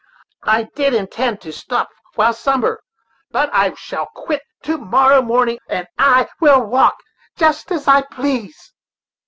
[0.47, 2.81] I did intend to stop while summer,
[3.29, 6.95] but I shall quit to morrow morning; and I will talk
[7.37, 8.73] just as I please."